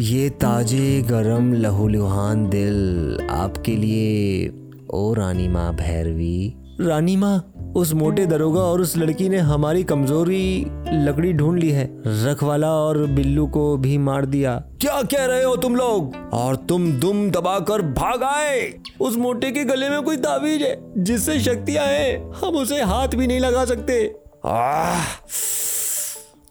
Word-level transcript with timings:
ये 0.00 0.28
ताजे 0.30 1.02
गरम 1.02 1.52
लहूलुहान 1.52 2.48
दिल 2.50 3.26
आपके 3.30 3.74
लिए 3.76 4.48
ओ 4.94 5.12
रानी 5.14 5.48
माँ 5.48 5.72
भैरवी। 5.74 6.54
रानी 6.80 7.16
माँ 7.16 7.72
उस 7.76 7.92
मोटे 7.92 8.24
दरोगा 8.26 8.60
और 8.60 8.80
उस 8.80 8.96
लड़की 8.96 9.28
ने 9.28 9.38
हमारी 9.38 9.82
कमज़ोरी 9.84 10.66
लकड़ी 10.88 11.32
ढूंढ 11.32 11.58
ली 11.58 11.70
है। 11.70 11.84
रखवाला 12.06 12.70
और 12.70 12.98
बिल्लू 13.06 13.46
को 13.46 13.76
भी 13.76 13.98
मार 13.98 14.26
दिया। 14.26 14.54
क्या 14.80 15.02
कह 15.02 15.24
रहे 15.24 15.42
हो 15.42 15.56
तुम 15.56 15.76
लोग? 15.76 16.16
और 16.32 16.56
तुम 16.56 16.92
दुम 16.92 17.30
दबाकर 17.30 17.82
भाग 17.82 18.22
आए। 18.22 18.72
उस 19.00 19.16
मोटे 19.16 19.50
के 19.50 19.64
गले 19.64 19.90
में 19.90 20.02
कोई 20.02 20.16
ताबीज 20.16 20.62
है 20.62 21.04
जिससे 21.04 21.38
शक्तियाँ 21.40 21.84
हैं 21.86 22.32
हम 22.32 22.56
उसे 22.56 22.82
हाथ 22.82 23.08
भी 23.08 23.26
नहीं 23.26 23.40
लगा 23.40 23.64
सकते। 23.64 24.02
आह 24.46 25.04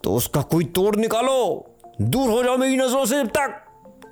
तो 0.04 0.16
उसका 0.16 0.42
कोई 0.42 0.64
तोड़ 0.66 0.96
निकालो। 0.96 1.69
दूर 2.02 2.30
हो 2.30 2.44
जाओ 2.44 2.58
मेरी 2.58 2.78
नज़रों 2.78 3.06
से 3.06 3.16
जब 3.16 3.28
तक। 3.28 3.66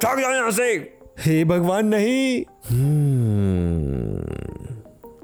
जाओ 0.04 0.34
यहाँ 0.36 0.52
से। 0.52 0.98
हे 1.26 1.46
भगवान 1.46 1.88
नहीं। 1.88 2.40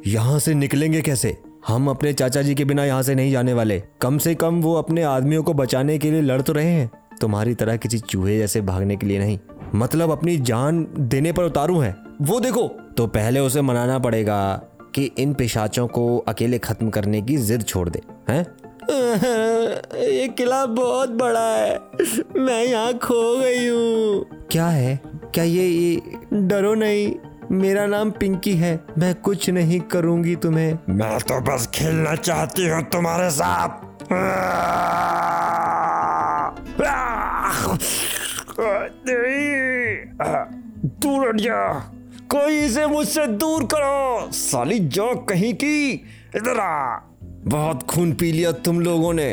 यहाँ 0.07 0.39
से 0.39 0.53
निकलेंगे 0.53 1.01
कैसे? 1.01 1.37
हम 1.67 1.89
अपने 1.89 2.13
चाचा 2.13 2.41
जी 2.41 2.55
के 2.55 2.65
बिना 2.65 2.85
यहाँ 2.85 3.03
से 3.03 3.15
नहीं 3.15 3.31
जाने 3.31 3.53
वाले। 3.53 3.83
कम 4.01 4.17
से 4.17 4.35
कम 4.35 4.61
वो 4.61 4.75
अपने 4.75 5.03
आदमियों 5.03 5.43
को 5.43 5.53
बचाने 5.53 5.97
के 5.97 6.11
लिए 6.11 6.21
लड़ 6.21 6.41
तो 6.41 6.53
रहे 6.53 6.71
हैं। 6.71 6.91
तुम्हारी 7.21 7.55
तरह 7.55 7.77
किसी 7.77 7.99
चूहे 7.99 8.37
जैसे 8.37 8.61
भागने 8.61 8.95
के 8.95 9.07
लिए 9.07 9.19
नहीं। 9.19 9.39
मतलब 9.75 10.11
अपनी 10.11 10.37
जान 10.37 10.87
देने 10.99 11.31
पर 11.31 11.43
उतारू 11.43 11.79
है। 11.79 11.95
वो 12.21 12.39
देखो। 12.39 12.67
तो 12.97 13.07
पहले 13.07 13.39
उसे 13.39 13.61
मनाना 13.61 13.99
पड़ेगा 13.99 14.61
कि 14.95 15.11
इन 15.17 15.33
पिशाचों 15.33 15.87
को 15.87 16.17
अकेले 16.17 16.59
खत्म 16.59 16.89
करने 16.89 17.21
की 17.21 17.37
जिद 17.37 17.63
छोड़ 17.63 17.89
दे 17.89 18.01
हैं? 18.29 18.45
ये 19.95 20.27
किला 20.27 20.65
बहुत 20.65 21.09
बड़ा 21.09 21.55
है। 21.55 21.79
मैं 22.37 22.63
यहाँ 22.63 22.93
खो 22.93 23.39
गई 23.39 23.67
हूँ। 23.67 24.25
क्या 24.51 24.67
है? 24.67 24.99
क्या 25.05 25.43
ये 25.43 25.67
ये 25.67 26.01
डरो 26.33 26.73
नहीं? 26.73 27.15
मेरा 27.51 27.85
नाम 27.85 28.11
पिंकी 28.11 28.53
है। 28.53 28.85
मैं 28.97 29.15
कुछ 29.15 29.49
नहीं 29.49 29.79
करूँगी 29.79 30.35
तुम्हें। 30.35 30.79
मैं 30.89 31.19
तो 31.19 31.41
बस 31.41 31.69
खेलना 31.73 32.15
चाहती 32.15 32.67
हूँ 32.67 32.83
तुम्हारे 32.83 33.29
साथ। 33.29 33.69
दूर 40.85 41.29
हट 41.29 41.35
जा। 41.35 41.79
कोई 42.29 42.59
इसे 42.59 42.87
मुझसे 42.87 43.27
दूर 43.27 43.63
करो। 43.63 44.31
साली 44.31 44.79
जो 44.79 45.15
कहीं 45.15 45.53
की 45.53 45.93
इधर 46.35 46.59
आ। 46.59 46.97
बहुत 47.47 47.83
खून 47.83 48.11
पी 48.13 48.31
लिया 48.31 48.51
तुम 48.51 48.79
लोगों 48.79 49.13
ने। 49.13 49.29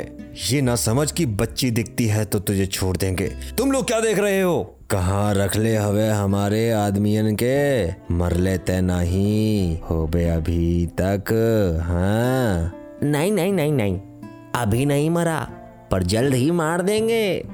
ये 0.50 0.61
ना 0.61 0.75
समझ 0.77 1.11
की 1.12 1.27
बच्ची 1.27 1.70
दिखती 1.70 2.06
है 2.06 2.25
तो 2.25 2.39
तुझे 2.39 2.66
छोड़ 2.66 2.97
देंगे। 2.97 3.27
तुम 3.58 3.72
लोग 3.72 3.86
क्या 3.86 4.00
देख 4.00 4.19
रहे 4.19 4.41
हो? 4.41 4.62
कहा 4.91 5.30
रख 5.33 5.56
ले 5.56 5.77
हवे 5.77 6.08
हमारे 6.08 6.70
आदमियन 6.70 7.36
के? 7.42 7.88
मर 8.14 8.36
लेते 8.36 8.81
नहीं 8.81 9.78
हो 9.81 10.06
बे 10.06 10.25
अभी 10.28 10.86
तक 11.00 11.33
हाँ? 11.84 12.72
नहीं 13.03 13.33
नहीं 13.33 13.53
नहीं 13.53 13.72
नहीं, 13.72 13.98
अभी 14.55 14.84
नहीं 14.86 15.11
मरा, 15.11 15.41
पर 15.91 16.03
जल्द 16.03 16.34
ही 16.34 16.50
मार 16.50 16.83
देंगे। 16.83 17.44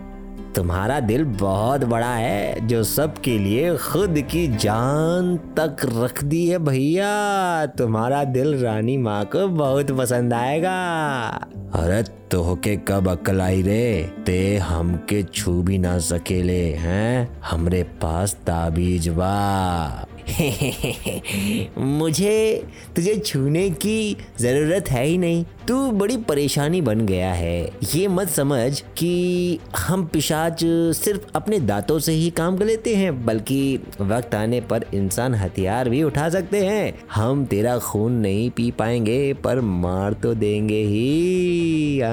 तुम्हारा 0.57 1.01
दिल 1.01 1.25
बहुत 1.25 1.85
बड़ा 1.85 2.15
है, 2.15 2.67
जो 2.67 2.83
सबके 2.85 3.39
लिए 3.39 3.77
खुद 3.77 4.15
की 4.31 4.49
जान 4.49 5.37
तक 5.37 5.77
रख 5.85 6.25
दी 6.25 6.49
है 6.49 6.59
भैया। 6.59 7.67
तुम्हारा 7.67 8.25
दिल 8.25 8.55
रानी 8.65 8.97
माँ 8.97 9.25
को 9.25 9.49
बहुत 9.49 9.91
पसंद 9.91 10.35
आएगा। 10.35 11.27
अरे 11.75 12.03
तो 12.03 12.55
के 12.57 12.77
कब 12.77 13.09
अकल 13.09 13.41
आई 13.41 13.63
रे? 13.63 14.13
ते 14.27 14.57
हमके 14.57 15.23
छू 15.23 15.63
भी 15.63 15.79
ना 15.79 15.99
सकेले, 15.99 16.73
हैं? 16.73 17.41
हमरे 17.45 17.83
पास 17.83 18.35
ताबीज 18.35 19.09
बा। 19.09 20.07
मुझे 21.79 22.65
तुझे 22.97 23.17
छूने 23.17 23.71
की 23.71 24.17
ज़रूरत 24.41 24.91
है 24.91 25.05
ही 25.05 25.19
नहीं। 25.19 25.45
तू 25.69 25.91
बड़ी 25.91 26.17
परेशानी 26.17 26.81
बन 26.81 27.07
गया 27.07 27.33
है। 27.33 27.71
ये 27.95 28.09
मत 28.09 28.29
समझ 28.29 28.81
कि 28.81 29.59
हम 29.79 30.05
पिशाच 30.07 30.61
सिर्फ़ 30.97 31.21
अपने 31.35 31.61
दांतों 31.61 31.99
से 31.99 32.13
ही 32.13 32.31
काम 32.31 32.57
कर 32.57 32.65
लेते 32.65 32.97
हैं 32.97 33.25
बल्कि 33.27 33.81
वक्त 34.01 34.35
आने 34.35 34.61
पर 34.61 34.85
इंसान 34.95 35.35
हथियार 35.35 35.89
भी 35.89 36.03
उठा 36.03 36.29
सकते 36.29 36.67
हैं। 36.67 36.99
हम 37.15 37.45
तेरा 37.45 37.79
खून 37.79 38.13
नहीं 38.13 38.51
पी 38.51 38.71
पाएँगे 38.71 39.33
पर 39.35 39.61
मार 39.61 40.13
तो 40.13 40.35
देंगे 40.35 40.83
ही। 40.83 42.01
आ, 42.01 42.11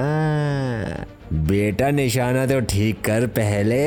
बेटा 1.33 1.91
निशाना 1.91 2.45
तो 2.45 2.59
ठीक 2.61 3.01
कर 3.01 3.27
पहले। 3.27 3.81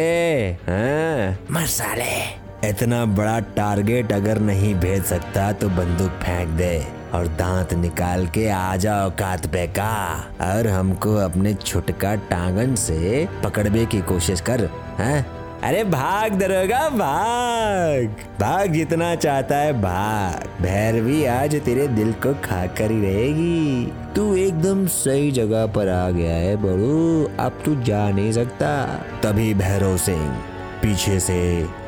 हाँ। 0.50 1.46
मसाले 1.50 2.45
इतना 2.66 3.04
बड़ा 3.04 3.38
टारगेट 3.40 4.12
अगर 4.12 4.38
नहीं 4.38 4.74
भेज 4.74 5.04
सकता 5.04 5.52
तो 5.52 5.68
बंदूक 5.68 6.10
फेंक 6.10 6.48
दे 6.48 6.86
और 7.14 7.26
दांत 7.26 7.74
निकाल 7.74 8.26
के 8.26 8.48
आ 8.48 8.76
जाओ 8.76 9.10
कात 9.10 9.46
पे 9.46 9.66
का। 9.66 10.16
और 10.40 10.66
हमको 10.66 11.14
अपने 11.14 11.54
छुटका 11.54 12.14
टांगन 12.14 12.74
से 12.74 13.28
पकड़ने 13.44 13.86
की 13.86 14.00
कोशिश 14.00 14.40
कर, 14.40 14.70
हैं? 14.98 15.26
अरे 15.62 15.84
भाग 15.84 16.32
दरोगा, 16.32 16.88
भाग। 16.88 18.16
भाग 18.40 18.72
जितना 18.72 19.14
चाहता 19.14 19.56
है, 19.56 19.72
भाग। 19.72 20.62
भैरवी 20.62 21.24
आज 21.24 21.54
तेरे 21.60 21.88
दिल 21.88 22.12
को 22.12 22.34
खाकर 22.34 22.90
ही 22.90 23.00
रहेगी। 23.00 23.92
तू 24.16 24.34
एकदम 24.36 24.86
सही 24.86 25.30
जगह 25.32 25.66
पर 25.66 25.88
आ 25.88 26.10
गया 26.10 26.34
है, 26.34 26.56
बड़ू। 26.56 27.30
अब 27.44 27.58
तू 27.64 27.74
जा 27.82 28.10
नहीं 28.10 28.32
सकता। 28.32 28.84
तभी 29.22 29.54
भैरव 29.54 29.96
सिंह 29.96 30.38
पीछे 30.82 31.18
से। 31.20 31.38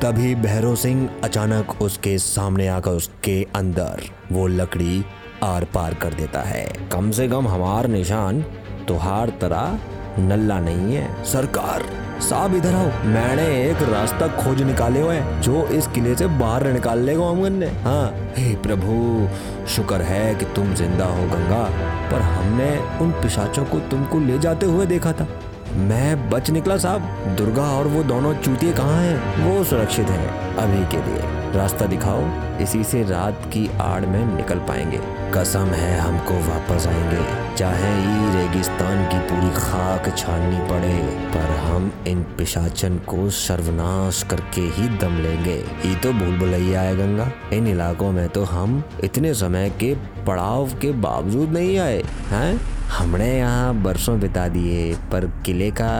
तभी 0.01 0.33
भैरव 0.37 0.75
सिंह 0.75 1.09
अचानक 1.23 1.81
उसके 1.81 2.17
सामने 2.19 2.67
आकर 2.67 2.91
उसके 2.91 3.41
अंदर 3.55 4.09
वो 4.31 4.47
लकड़ी 4.47 5.03
आर 5.43 5.63
पार 5.73 5.93
कर 5.93 6.13
देता 6.13 6.41
है। 6.41 6.65
कम 6.91 7.11
से 7.11 7.27
कम 7.27 7.47
हमार 7.47 7.87
निशान 7.87 8.41
तुहार 8.87 9.29
तरह 9.41 9.79
नल्ला 10.19 10.59
नहीं 10.59 10.95
है। 10.95 11.23
सरकार, 11.23 11.83
साहब 12.21 12.55
इधर 12.55 12.73
आओ। 12.75 12.87
मैंने 13.05 13.45
एक 13.63 13.81
रास्ता 13.89 14.27
खोज 14.37 14.61
निकाले 14.61 15.01
हुए 15.01 15.19
जो 15.41 15.65
इस 15.67 15.87
किले 15.87 16.15
से 16.15 16.27
बाहर 16.39 16.67
निकाल 16.67 16.99
लेगा 16.99 17.27
अमन 17.27 17.53
ने। 17.53 17.67
हाँ। 17.83 18.33
हे 18.37 18.55
प्रभु, 18.57 19.27
शुक्र 19.67 20.01
है 20.01 20.33
कि 20.35 20.45
तुम 20.55 20.73
ज़िंदा 20.73 21.05
हो 21.07 21.27
गंगा, 21.27 21.63
पर 22.11 22.21
हमने 22.21 22.71
उन 23.01 23.11
पिशाचों 23.21 23.65
को 23.65 23.79
तुमको 23.89 24.19
ले 24.19 24.39
जाते 24.39 24.65
हुए 24.65 24.85
देखा 24.85 25.13
था। 25.13 25.27
मैं 25.75 26.29
बच 26.29 26.49
निकला 26.49 26.77
साहब। 26.77 27.01
दुर्गा 27.37 27.63
और 27.63 27.87
वो 27.87 28.03
दोनों 28.03 28.33
चूतिए 28.35 28.73
कहाँ 28.73 29.01
हैं? 29.01 29.45
वो 29.45 29.63
सुरक्षित 29.63 30.07
हैं 30.07 30.55
अभी 30.55 30.85
के 30.85 31.05
लिए। 31.05 31.39
रास्ता 31.51 31.85
दिखाओ, 31.85 32.23
इसी 32.61 32.83
से 32.83 33.03
रात 33.03 33.41
की 33.45 33.69
आड़ 33.81 34.05
में 34.05 34.35
निकल 34.37 34.55
पाएँगे। 34.55 34.99
कसम 35.33 35.65
है 35.65 35.99
हमको 35.99 36.33
वापस 36.33 36.87
आएँगे। 36.87 37.55
चाहे 37.55 37.91
ई 38.01 38.35
रेगिस्तान 38.35 39.05
की 39.05 39.19
पूरी 39.19 39.51
खाक 39.51 40.17
छाननी 40.17 40.69
पड़े, 40.69 40.97
पर 41.29 41.55
हम 41.55 41.91
इन 42.07 42.23
पिशाचन 42.23 42.97
को 42.97 43.29
सर्वनाश 43.29 44.23
करके 44.23 44.61
ही 44.61 44.97
दम 44.97 45.17
लेंगे। 45.17 45.65
ये 45.85 45.95
तो 45.95 46.13
भूल 46.13 46.37
भुलैया 46.37 46.81
है 46.81 46.97
गंगा। 46.97 47.31
इन 47.53 47.67
इलाकों 47.67 48.11
में 48.11 48.29
तो 48.29 48.43
हम 48.43 48.83
इतने 49.03 49.33
समय 49.33 49.69
के 49.69 49.95
पड़ाव 50.27 50.67
के 50.67 50.91
बावजूद 50.91 51.49
नहीं 51.49 51.79
आए, 51.79 52.03
हैं? 52.29 52.78
हमने 52.89 53.37
यहाँ 53.37 53.73
बरसों 53.83 54.19
बिता 54.19 54.47
दिए, 54.47 54.93
पर 55.11 55.25
किले 55.45 55.69
का 55.71 55.91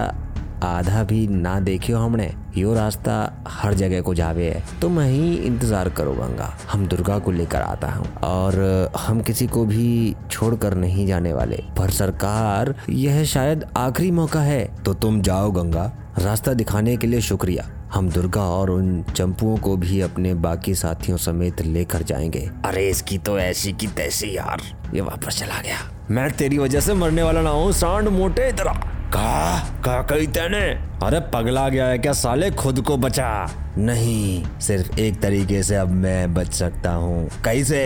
आधा 0.64 1.04
भी 1.04 1.28
ना 1.28 1.60
देखियो 1.60 1.98
हमने। 1.98 2.32
यो 2.58 2.74
रास्ता 2.74 3.44
हर 3.48 3.74
जगह 3.74 4.02
को 4.02 4.14
जावे 4.14 4.50
है 4.50 4.64
तो 4.82 4.90
ही 4.92 5.34
इंतज़ार 5.36 5.90
करो 5.90 6.14
गंगा 6.14 6.46
हम 6.72 6.86
दुर्गा 6.88 7.18
को 7.20 7.32
लेकर 7.32 7.62
आता 7.62 7.92
हूँ, 7.92 8.06
और 8.16 8.92
हम 8.98 9.22
किसी 9.22 9.48
को 9.48 9.64
भी 9.66 10.16
छोड़कर 10.32 10.74
नहीं 10.76 11.06
जाने 11.08 11.34
वाले। 11.34 11.64
पर 11.78 11.90
सरकार, 11.90 12.74
यह 12.90 13.24
शायद 13.26 13.66
आखिरी 13.78 14.12
मौका 14.12 14.42
है। 14.42 14.64
तो 14.84 14.94
तुम 14.94 15.22
जाओ 15.22 15.52
गंगा, 15.52 15.92
रास्ता 16.20 16.54
दिखाने 16.54 16.96
के 16.98 17.08
लिए 17.08 17.22
शुक्रिया। 17.22 17.70
हम 17.94 18.10
दुर्गा 18.10 18.42
और 18.42 18.70
उन 18.70 19.02
चंपुओं 19.06 19.58
को 19.58 19.76
भी 19.78 20.02
अपने 20.02 20.34
बाकी 20.40 20.76
साथियों 20.76 21.18
समेत 21.18 21.62
लेकर 21.62 22.04
जाएँगे। 22.04 22.50
अरे, 22.66 22.88
इसकी 22.90 23.18
तो 23.18 23.38
ऐसी 23.40 23.74
की 23.74 23.88
तैसी 23.88 24.36
यार, 24.38 24.62
ये 24.94 25.02
वापस 25.02 25.40
चला 25.40 25.62
गया। 25.62 25.78
मैं 26.12 26.32
तेरी 26.32 26.58
वजह 26.58 26.80
से 26.80 26.94
मरने 26.94 27.24
वाला 27.24 27.42
ना 27.42 27.50
हूँ, 27.50 27.72
सांड 27.72 28.08
मोटे 28.08 28.52
तरह 28.52 28.74
कहा 29.14 29.60
कहा 29.86 30.02
कही 30.02 30.28
तेने? 30.28 30.62
अरे 31.06 31.20
पगला 31.20 31.70
गया 31.70 31.86
है 31.86 31.98
क्या 31.98 32.14
साले? 32.14 32.52
खुद 32.52 32.82
को 32.82 32.98
बचा। 32.98 33.50
नहीं, 33.78 34.60
सिर्फ़ 34.60 35.00
एक 35.00 35.22
तरीके 35.22 35.64
से 35.64 35.76
अब 35.76 35.90
मैं 35.90 36.34
बच 36.34 36.54
सकता 36.54 36.92
हूँ। 36.92 37.30
कैसे? 37.46 37.84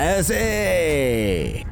ऐसे। 0.00 0.38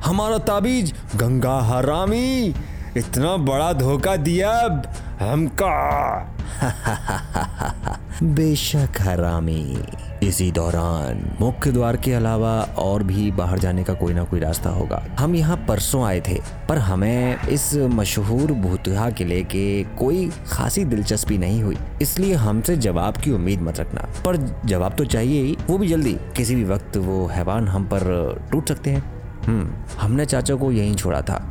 हमारा 0.05 0.39
ताबीज, 0.39 0.95
गंगा 1.17 1.61
हरामी। 1.61 2.55
इतना 2.97 3.37
बड़ा 3.37 3.73
धोखा 3.73 4.17
दिया 4.17 4.51
अब 4.51 4.83
हमका। 5.21 6.19
बेशक 8.23 9.01
हरामी। 9.01 9.83
इसी 10.25 10.51
दौरान 10.53 11.21
मुख्य 11.41 11.71
द्वार 11.73 11.97
के 11.97 12.13
अलावा 12.13 12.53
और 12.79 13.03
भी 13.03 13.31
बाहर 13.31 13.59
जाने 13.59 13.83
का 13.85 13.95
कोई 13.95 14.15
ना 14.15 14.25
कोई 14.25 14.41
रास्ता 14.41 14.71
होगा। 14.71 15.03
हम 15.19 15.35
यहाँ 15.35 15.57
परसों 15.69 16.05
आए 16.05 16.21
थे, 16.21 16.39
पर 16.69 16.79
हमें 16.79 17.43
इस 17.43 17.75
मशहूर 17.91 18.53
भूतहा 18.53 19.11
किले 19.11 19.43
के 19.45 19.85
कोई 19.99 20.29
खासी 20.47 20.85
दिलचस्पी 20.85 21.39
नहीं 21.39 21.63
हुई, 21.63 21.77
इसलिए 22.03 22.35
हमसे 22.35 22.77
जवाब 22.77 23.17
की 23.17 23.31
उम्मीद 23.31 23.61
मत 23.61 23.81
रखना। 23.81 24.09
पर 24.25 24.37
जवाब 24.65 24.95
तो 24.95 25.05
चाहिए 25.05 25.43
ही, 25.43 25.57
वो 25.71 25.79
भी 25.79 25.89
जल्दी। 25.89 26.17
किसी 26.37 26.55
भी 26.55 26.65
वक्त 26.65 26.97
वो 26.97 27.27
हैवान 27.27 27.69
हम 27.69 27.85
पर 27.85 28.49
टूट 28.53 28.69
सकते 28.69 28.91
हैं। 28.91 29.05
हम्म 29.45 29.71
हमने 30.01 30.25
चाचा 30.25 30.55
को 30.55 30.73
यहीं 30.73 30.95
छोड़ा 30.95 31.21
था, 31.21 31.43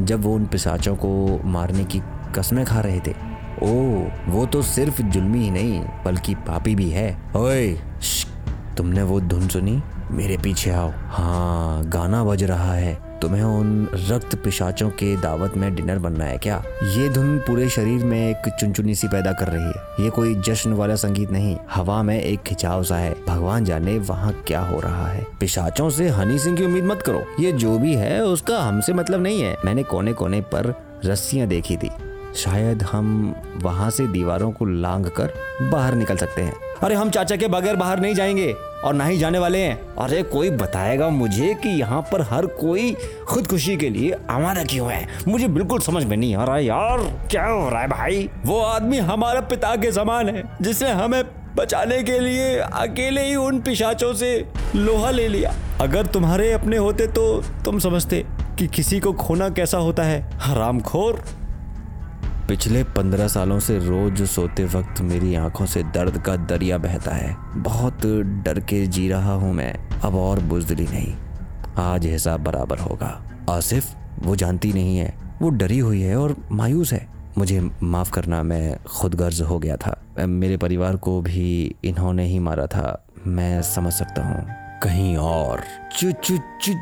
जब 0.00 0.22
वो 0.22 0.34
उन 0.34 0.46
पिसाचों 0.46 0.96
को 0.96 1.40
मारने 1.44 1.84
की 1.84 2.02
कस्में 2.36 2.64
खा 2.66 2.80
रहे 2.80 3.00
थे। 3.00 3.34
ओ 3.62 3.72
वो 4.28 4.44
तो 4.46 4.60
सिर्फ़ 4.62 5.02
जुल्मी 5.02 5.42
ही 5.44 5.50
नहीं, 5.50 5.80
बल्कि 6.04 6.34
पापी 6.34 6.74
भी 6.74 6.88
है। 6.90 7.16
ओए 7.36 7.76
तुमने 8.76 9.02
वो 9.02 9.20
धुन 9.20 9.48
सुनी? 9.48 9.82
मेरे 10.10 10.36
पीछे 10.36 10.70
आओ। 10.70 10.92
हाँ 10.96 11.84
गाना 11.84 12.24
बज 12.24 12.44
रहा 12.44 12.72
है। 12.72 13.14
तुम्हें 13.22 13.42
उन 13.42 13.88
रक्त 13.94 14.34
पिशाचों 14.34 14.90
के 14.90 15.16
दावत 15.16 15.56
में 15.56 15.74
डिनर 15.74 15.98
बनना 15.98 16.24
है 16.24 16.38
क्या? 16.38 16.62
ये 16.82 17.08
धुन 17.08 17.38
पूरे 17.38 17.68
शरीर 17.68 18.04
में 18.04 18.30
एक 18.30 18.56
चुनचुनी 18.60 18.94
सी 18.94 19.08
पैदा 19.08 19.32
कर 19.32 19.48
रही 19.48 19.64
है। 19.64 20.04
ये 20.04 20.10
कोई 20.10 20.34
जश्न 20.34 20.72
वाला 20.72 20.94
संगीत 20.94 21.30
नहीं। 21.30 21.56
हवा 21.74 22.02
में 22.02 22.22
एक 22.22 22.42
खिंचाव 22.42 22.82
सा 22.82 22.96
है। 22.96 23.16
भगवान 23.28 23.64
जाने 23.64 23.98
वहाँ 23.98 24.32
क्या 24.46 24.60
हो 24.60 24.80
रहा 24.80 25.08
है। 25.08 25.26
पिशाचों 25.40 25.90
से 25.90 26.08
हनी 26.08 26.38
सिंह 26.38 26.56
की 26.56 26.64
उम्मीद 26.64 26.84
मत 26.84 27.02
करो। 27.02 27.24
ये 27.40 27.52
जो 27.52 27.78
भी 27.78 27.94
है, 27.94 28.24
उसका 28.24 28.62
हमसे 28.62 28.92
मतलब 28.92 29.20
नहीं 29.20 29.42
है। 29.42 29.56
मैंने 29.64 29.82
कोने 29.82 30.12
कोने 30.12 30.40
पर 30.40 30.74
रस्सियाँ 31.04 31.48
देखी 31.48 31.76
थी। 31.76 31.90
शायद 32.36 32.82
हम 32.82 33.34
वहाँ 33.56 33.90
से 33.90 34.06
दीवारों 34.06 34.50
को 34.52 34.64
लांग 34.64 35.06
कर 35.06 35.32
बाहर 35.62 35.94
निकल 35.94 36.16
सकते 36.16 36.42
हैं। 36.42 36.52
अरे 36.82 36.94
हम 36.94 37.10
चाचा 37.10 37.36
के 37.36 37.48
बगैर 37.48 37.76
बाहर 37.76 38.00
नहीं 38.00 38.14
जाएँगे 38.14 38.52
और 38.84 38.94
ना 38.94 39.04
ही 39.04 39.18
जाने 39.18 39.38
वाले 39.38 39.58
हैं। 39.58 39.94
अरे 39.98 40.22
कोई 40.22 40.50
बताएगा 40.50 41.08
मुझे 41.08 41.54
कि 41.54 41.68
यहाँ 41.68 42.00
पर 42.02 42.22
हर 42.22 42.46
कोई 42.46 42.96
खुदकुशी 43.28 43.76
के 43.76 43.90
लिए 43.90 44.16
आमादा 44.30 44.64
क्यों 44.64 44.90
है? 44.92 45.08
मुझे 45.28 45.48
बिल्कुल 45.48 45.80
समझ 45.80 46.04
में 46.04 46.16
नहीं 46.16 46.34
आ 46.36 46.44
रहा 46.44 46.58
यार, 46.58 47.28
क्या 47.30 47.46
हो 47.46 47.68
रहा 47.70 47.80
है 47.80 47.88
भाई? 47.88 48.28
वो 48.46 48.60
आदमी 48.60 48.98
हमारा 48.98 49.40
पिता 49.40 49.76
के 49.76 49.92
समान 49.92 50.28
है, 50.28 50.42
जिसने 50.62 50.90
हमें 50.90 51.24
बचाने 51.56 52.02
के 52.02 52.18
लिए 52.18 52.56
अकेले 52.58 53.22
ही 53.22 53.34
उन 53.36 53.60
पिशाचों 53.60 54.12
से 54.14 54.48
लोहा 54.76 55.10
ले 55.10 55.28
लिया। 55.28 55.54
अगर 55.80 56.06
तुम्हारे 56.06 56.52
अपने 56.52 56.76
होते 56.76 57.06
तो 57.06 57.42
तुम 57.64 57.78
समझते 57.78 58.24
कि 58.58 58.66
किसी 58.66 59.00
को 59.00 59.12
खोना 59.12 59.48
कैसा 59.48 59.78
होता 59.78 60.02
है। 60.02 60.30
हरामखोर। 60.40 61.24
पिछले 62.48 62.84
पंद्रह 62.84 63.28
सालों 63.28 63.58
से 63.58 63.78
रोज 63.78 64.22
सोते 64.22 64.64
वक्त 64.64 65.00
मेरी 65.00 65.34
आँखों 65.34 65.66
से 65.66 65.82
दर्द 65.82 66.18
का 66.18 66.36
दरिया 66.36 66.78
बहता 66.78 67.10
है। 67.10 67.36
बहुत 67.56 68.06
डर 68.22 68.60
के 68.60 68.86
जी 68.86 69.08
रहा 69.08 69.34
हूँ 69.34 69.52
मैं। 69.54 69.74
अब 70.00 70.14
और 70.14 70.40
बुजदली 70.40 70.84
नहीं। 70.84 71.14
आज 71.78 72.06
हिसाब 72.06 72.40
बराबर 72.40 72.78
होगा। 72.78 73.22
आसिफ, 73.50 73.84
वो 74.22 74.36
जानती 74.36 74.72
नहीं 74.72 74.98
है। 74.98 75.18
वो 75.42 75.50
डरी 75.50 75.78
हुई 75.78 76.00
है 76.00 76.16
और 76.16 76.36
मायूस 76.52 76.92
है। 76.92 77.08
मुझे 77.38 77.70
माफ़ 77.82 78.12
करना, 78.12 78.42
मैं 78.42 78.78
खुद 78.84 79.42
हो 79.48 79.58
गया 79.58 79.76
था। 79.76 80.02
मेरे 80.26 80.56
परिवार 80.56 80.96
को 80.96 81.20
भी 81.20 81.74
इन्होंने 81.84 82.26
ही 82.26 82.38
मारा 82.38 82.66
था। 82.66 83.04
मैं 83.26 83.62
समझ 83.62 83.92
सकता 83.92 84.28
हूँ। 84.28 84.46
कहीं 84.80 85.16
और। 85.16 85.60
चु 85.98 86.12
चु 86.12 86.38
चु 86.62 86.72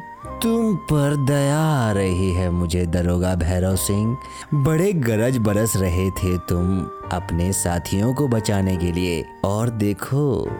तुम 0.43 0.77
पर 0.77 1.17
दया 1.17 1.59
आ 1.59 1.93
रही 1.93 2.33
है 2.33 2.50
मुझे, 2.50 2.87
दरोगा 2.87 3.35
भैरव 3.35 3.77
सिंह। 3.77 4.17
बड़े 4.55 4.93
गरज 4.93 5.39
बरस 5.39 5.77
रहे 5.77 6.11
थे 6.11 6.39
तुम 6.39 6.81
अपने 7.12 7.53
साथियों 7.53 8.15
को 8.15 8.29
बचाने 8.29 8.77
के 8.77 8.93
लिए। 8.93 9.25
और 9.44 9.71
देखो, 9.71 10.50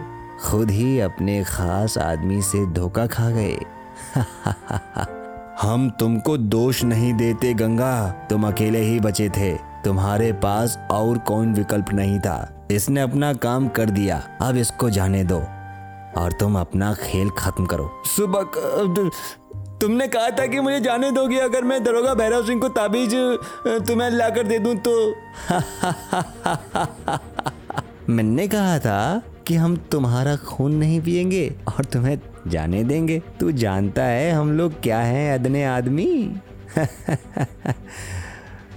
खुद 0.45 0.71
ही 0.71 1.01
अपने 1.01 1.45
खास 1.45 1.99
आदमी 1.99 2.43
से 2.43 2.67
धोखा 2.67 3.07
खा 3.07 3.31
गए। 3.31 3.59
हम 5.63 5.91
तुमको 5.91 6.37
दोष 6.37 6.85
नहीं 6.85 7.15
देते, 7.15 7.55
गंगा। 7.55 8.11
तुम 8.31 8.47
अकेले 8.47 8.81
ही 8.81 9.01
बचे 9.01 9.29
थे। 9.29 9.55
तुम्हारे 9.55 10.33
पास 10.33 10.79
और 10.91 11.19
कौन 11.19 11.55
विकल्प 11.55 11.87
नहीं 11.93 12.19
था। 12.21 12.67
इसने 12.71 13.01
अपना 13.01 13.35
काम 13.35 13.69
कर 13.69 13.91
दिया। 13.91 14.23
अब 14.41 14.57
इसको 14.57 14.91
जाने 14.91 15.25
दो। 15.25 15.39
और 16.21 16.33
तुम 16.41 16.59
अपना 16.59 16.95
खेल 16.95 17.31
खत्म 17.31 17.67
करो। 17.67 18.03
सुबह 18.05 18.43
तुमने 19.83 20.07
कहा 20.09 20.31
था 20.31 20.47
कि 20.47 20.61
मुझे 20.61 20.81
जाने 20.81 21.11
दोगे, 21.11 21.39
अगर 21.39 21.65
मैं 21.65 21.85
दरोगा 21.85 22.15
भैरव 22.15 22.47
सिंह 22.47 22.61
को 22.61 22.69
ताबीज 22.69 23.15
तुम्हें 23.87 24.11
लाकर 24.11 24.47
दे 24.47 24.59
दूँ 24.59 24.75
तो। 24.77 24.93
मैंने 28.09 28.49
कहा 28.49 28.79
था 28.79 29.23
कि 29.47 29.55
हम 29.55 29.77
तुम्हारा 29.77 30.37
खून 30.37 30.75
नहीं 30.75 31.01
पिएँगे 31.01 31.55
और 31.69 31.85
तुम्हें 31.85 32.19
जाने 32.47 32.85
देंगे। 32.85 33.23
तू 33.41 33.53
जानता 33.53 34.05
है 34.05 34.31
हम 34.33 34.53
लोग 34.53 34.81
क्या 34.83 34.99
हैं, 34.99 35.35
अदने 35.35 35.65
आदमी? 35.65 36.37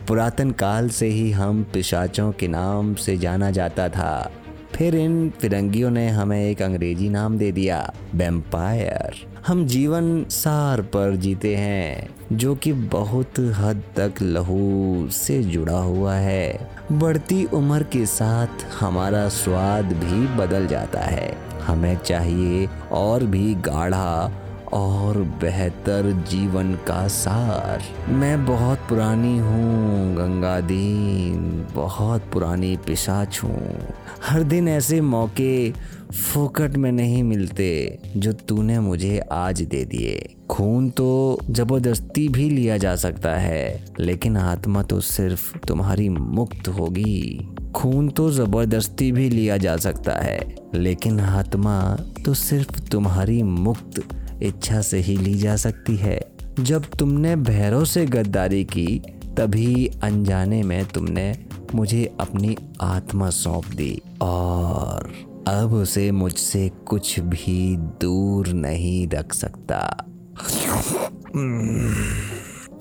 पुरातन 0.07 0.51
काल 0.51 0.89
से 0.89 1.07
ही 1.07 1.31
हम 1.31 1.63
पिशाचों 1.73 2.31
के 2.31 2.47
नाम 2.47 2.93
से 2.95 3.17
जाना 3.17 3.51
जाता 3.51 3.89
था। 3.89 4.31
फिर 4.75 4.95
इन 4.95 5.29
फिरंगियों 5.29 5.89
ने 5.89 6.09
हमें 6.09 6.49
एक 6.49 6.61
अंग्रेज़ी 6.61 7.09
नाम 7.09 7.37
दे 7.37 7.51
दिया 7.51 7.93
वेम्पायर 8.15 9.27
हम 9.47 9.65
जीवन 9.65 10.25
सार 10.29 10.81
पर 10.81 11.15
जीते 11.15 11.55
हैं, 11.55 12.09
जो 12.31 12.55
कि 12.55 12.73
बहुत 12.73 13.39
हद 13.39 13.83
तक 13.95 14.13
लहू 14.21 15.09
से 15.11 15.43
जुड़ा 15.43 15.77
हुआ 15.77 16.15
है। 16.15 16.71
बढ़ती 16.91 17.45
उम्र 17.45 17.83
के 17.83 18.05
साथ 18.05 18.47
हमारा 18.79 19.29
स्वाद 19.29 19.85
भी 19.85 20.27
बदल 20.37 20.67
जाता 20.67 20.99
है। 20.99 21.37
हमें 21.61 21.97
चाहिए 21.97 22.69
और 22.91 23.23
भी 23.23 23.55
गाढ़ा 23.55 24.44
और 24.75 25.17
बेहतर 25.41 26.11
जीवन 26.29 26.73
का 26.87 27.07
सार। 27.07 27.83
मैं 28.09 28.45
बहुत 28.45 28.79
पुरानी 28.89 29.37
हूँ 29.37 30.15
गंगा 30.15 30.59
दीन 30.59 31.67
बहुत 31.75 32.21
पुरानी 32.33 32.75
पिशाच 32.77 33.39
हूँ। 33.43 33.93
हर 34.23 34.43
दिन 34.43 34.67
ऐसे 34.67 35.01
मौके 35.01 35.73
फोकट 36.15 36.75
में 36.77 36.91
नहीं 36.91 37.23
मिलते 37.23 37.99
जो 38.17 38.31
तूने 38.33 38.79
मुझे 38.79 39.17
आज 39.31 39.61
दे 39.61 39.83
दिए। 39.85 40.35
खून 40.49 40.89
तो 40.89 41.07
ज़बरदस्ती 41.49 42.27
भी 42.27 42.49
लिया 42.49 42.77
जा 42.77 42.95
सकता 42.95 43.35
है, 43.35 43.85
लेकिन 43.99 44.37
आत्मा 44.37 44.83
तो 44.83 44.99
सिर्फ़ 45.01 45.57
तुम्हारी 45.57 46.07
मुक्त 46.09 46.67
होगी। 46.67 47.49
खून 47.75 48.09
तो 48.09 48.29
ज़बरदस्ती 48.31 49.11
भी 49.11 49.29
लिया 49.29 49.57
जा 49.57 49.75
सकता 49.77 50.15
है, 50.15 50.55
लेकिन 50.75 51.19
आत्मा 51.19 51.97
तो 52.25 52.33
सिर्फ़ 52.33 52.79
तुम्हारी 52.81 53.41
मुक्त 53.43 54.01
इच्छा 54.43 54.81
से 54.81 54.99
ही 54.99 55.17
ली 55.17 55.33
जा 55.33 55.55
सकती 55.55 55.95
है। 55.95 56.19
जब 56.59 56.85
तुमने 56.99 57.35
भैरव 57.35 57.85
से 57.85 58.05
गद्दारी 58.05 58.63
की, 58.63 59.01
तभी 59.37 59.85
अनजाने 60.03 60.63
में 60.63 60.83
तुमने 60.85 61.33
मुझे 61.75 62.09
अपनी 62.19 62.57
आत्मा 62.81 63.29
सौंप 63.29 63.65
दी, 63.67 64.01
और 64.21 65.13
अब 65.47 65.73
उसे 65.73 66.11
मुझसे 66.11 66.69
कुछ 66.69 67.19
भी 67.19 67.75
दूर 67.77 68.47
नहीं 68.47 69.07
रख 69.07 69.33
सकता। 69.33 69.79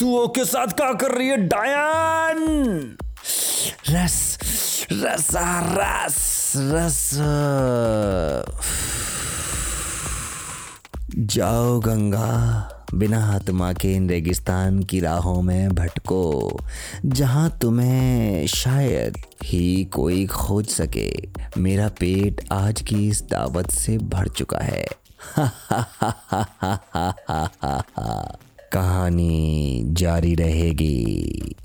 तू 0.00 0.18
ओके 0.18 0.44
साथ 0.44 0.66
क्या 0.66 0.92
कर 0.92 1.10
रही 1.10 1.28
है 1.28 1.36
डायन? 1.36 2.96
रस 3.90 4.38
रस 4.92 5.28
रस 5.34 6.52
रस। 6.56 7.10
जाओ 11.18 11.80
गंगा 11.80 12.70
बिना 12.94 13.34
आत्मा 13.34 13.72
के 13.72 13.94
इन 13.94 14.08
रेगिस्तान 14.10 14.82
की 14.82 15.00
राहों 15.00 15.42
में 15.42 15.68
भटको 15.68 16.58
जहाँ 17.06 17.58
तुम्हें 17.62 18.46
शायद 18.46 19.16
ही 19.44 19.84
कोई 19.84 20.26
खोज 20.26 20.66
सके। 20.66 21.28
मेरा 21.58 21.88
पेट 21.88 22.48
आज 22.52 22.80
की 22.80 23.08
इस 23.08 23.22
दावत 23.22 23.70
से 23.70 23.98
भर 23.98 24.28
चुका 24.28 24.58
है। 24.58 24.86
कहानी 28.72 29.82
जारी 29.86 30.34
रहेगी। 30.34 31.56